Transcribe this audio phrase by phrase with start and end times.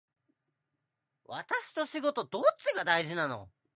[1.25, 3.49] 私と仕事どっちが大事なの